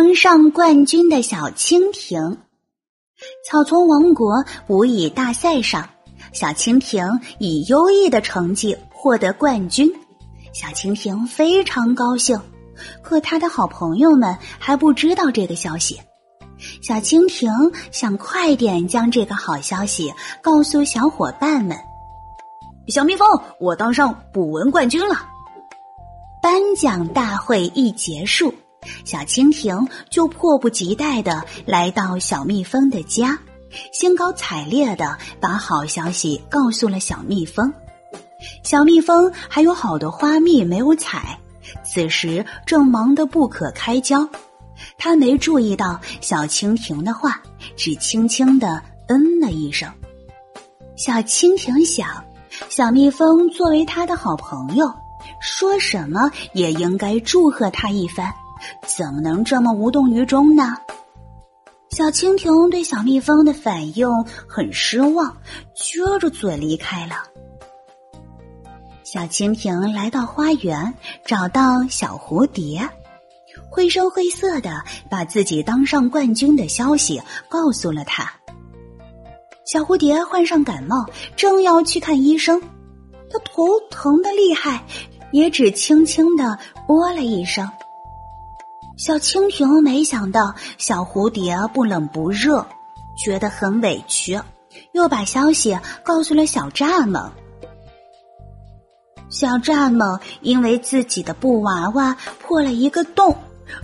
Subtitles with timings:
[0.00, 2.38] 当上冠军的小蜻蜓。
[3.44, 5.90] 草丛王国舞蚁大赛上，
[6.32, 9.92] 小蜻蜓以优异的成绩获得冠军，
[10.52, 12.40] 小蜻蜓非常高兴。
[13.02, 16.00] 可他的好朋友们还不知道这个消息。
[16.80, 17.50] 小蜻蜓
[17.90, 21.76] 想快点将这个好消息告诉小伙伴们。
[22.86, 23.26] 小蜜蜂，
[23.58, 25.26] 我当上捕蚊冠军了。
[26.40, 28.54] 颁奖大会一结束，
[29.04, 33.38] 小蜻蜓就迫不及待的来到小蜜蜂的家，
[33.92, 37.72] 兴高采烈的把好消息告诉了小蜜蜂。
[38.62, 41.38] 小蜜蜂还有好多花蜜没有采。
[41.84, 44.26] 此时正忙得不可开交，
[44.96, 47.42] 他没注意到小蜻蜓的话，
[47.76, 49.86] 只轻轻的嗯了一声。
[50.96, 52.24] 小蜻蜓想，
[52.70, 54.90] 小蜜蜂作为他的好朋友，
[55.42, 58.32] 说什么也应该祝贺他一番，
[58.86, 60.76] 怎么能这么无动于衷呢？
[61.90, 64.08] 小蜻蜓对小蜜蜂的反应
[64.46, 65.36] 很失望，
[65.74, 67.14] 撅着嘴离开了。
[69.02, 72.86] 小蜻蜓来到花园，找到小蝴蝶，
[73.70, 78.30] 绘声绘色的把自己当上冠军的消息告诉了他。
[79.64, 82.60] 小蝴蝶患上感冒，正要去看医生，
[83.30, 84.84] 他头疼的厉害，
[85.32, 87.66] 也只轻轻的喔了一声。
[88.98, 92.66] 小蜻蜓没想到小蝴蝶不冷不热，
[93.16, 94.36] 觉得很委屈，
[94.92, 97.30] 又把消息告诉了小蚱蜢。
[99.30, 103.36] 小蚱蜢因为自己的布娃娃破了一个洞，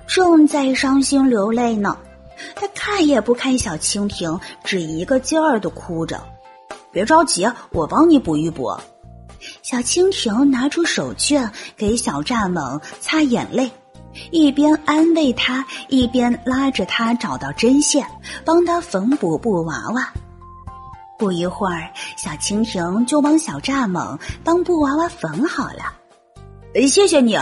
[0.08, 1.96] 正在伤心流泪呢。
[2.56, 6.20] 他看也不看小蜻蜓，只一个劲儿的哭着。
[6.90, 8.76] 别着急，我帮你补一补。
[9.64, 13.70] 小蜻蜓拿出手绢给小蚱蜢擦眼泪，
[14.30, 18.06] 一边安慰他，一边拉着他找到针线，
[18.44, 20.12] 帮他缝补布娃娃。
[21.18, 25.94] 不一会儿，小蜻蜓就帮小蚱蜢帮布娃娃缝好了。
[26.86, 27.39] 谢谢你。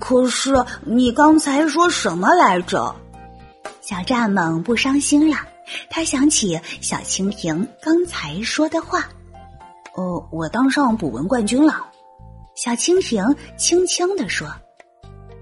[0.00, 2.96] 可是你刚才说什么来着？
[3.82, 5.36] 小蚱蜢不伤心了，
[5.90, 9.06] 他想起小蜻蜓刚才说的话。
[9.96, 11.86] 哦，我当上捕蚊冠军了。
[12.54, 14.46] 小蜻蜓轻轻地说：“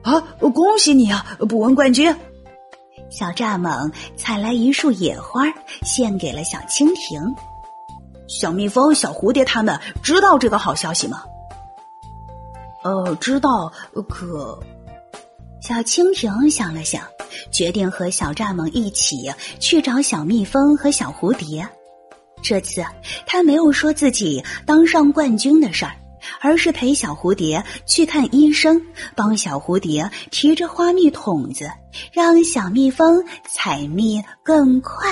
[0.03, 2.15] 啊，恭喜你啊，捕蚊冠军！”
[3.11, 5.45] 小蚱蜢采来一束野花，
[5.83, 7.21] 献给了小蜻蜓。
[8.27, 11.23] 小蜜蜂、小蝴蝶他们知道这个好消息吗？
[12.83, 13.73] 呃，知道。
[14.09, 14.59] 可
[15.61, 17.03] 小蜻蜓想了想，
[17.53, 21.69] 决定和小蚱蜢一起去找小蜜蜂和小蝴蝶。
[22.45, 22.85] 这次
[23.27, 25.97] 他没有说自己当上冠军的事儿，
[26.43, 28.79] 而是陪小蝴蝶去看医生，
[29.17, 31.71] 帮小蝴蝶提着花蜜桶子，
[32.13, 35.11] 让小蜜蜂采蜜更快。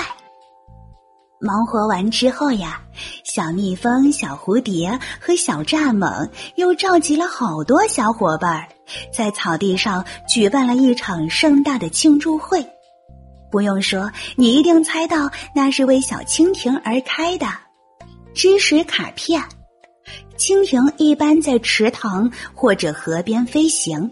[1.41, 2.79] 忙活完之后呀，
[3.25, 8.65] 小蜜蜂、小蝴蝶和小蚱蜢又召集了好多小伙伴，
[9.11, 12.63] 在草地上举办了一场盛大的庆祝会。
[13.53, 17.45] 不用说，你一定猜到那是为小蜻蜓而开的
[18.33, 19.43] 知识卡片。
[20.39, 24.09] 蜻蜓一般在池塘或者河边飞行，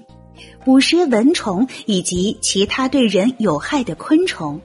[0.64, 4.62] 捕食蚊虫以及其他对人有害的昆虫。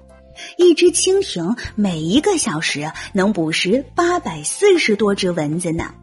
[0.58, 5.94] 一只蜻蜓每一个小时能捕食八百四十多只蚊子呢，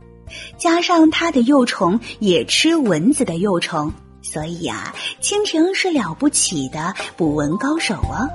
[0.58, 8.28] 加上它的幼虫也吃蚊子的幼虫，所以呀，蜻蜓是了不起的捕蚊高手哦。